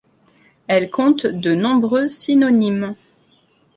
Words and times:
Elle 0.65 0.89
compte 0.89 1.27
de 1.27 1.53
nombreux 1.53 2.07
synonymes. 2.07 2.95